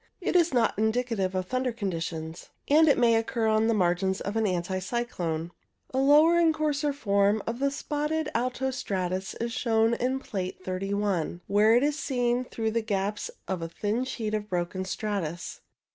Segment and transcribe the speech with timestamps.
[0.19, 4.35] It is not indicative of thunder conditions, and it may occur on the margins of
[4.35, 5.51] an anticyclone.
[5.93, 11.41] A lower and coarser form of the spotted alto stratus is shown in Plate 31,
[11.45, 15.61] where it is seen through the gaps in a thin sheet of broken stratus.